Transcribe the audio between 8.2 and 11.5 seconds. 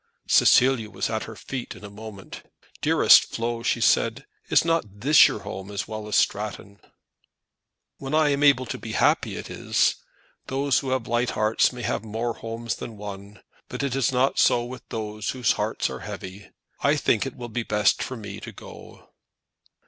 am able to be happy it is. Those who have light